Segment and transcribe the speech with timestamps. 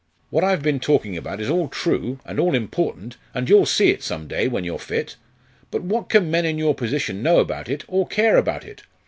[0.31, 4.01] What I've been talking about is all true, and all important, and you'll see it
[4.01, 5.15] some day when you're fit.
[5.69, 8.81] But what can men in your position know about it, or care about it?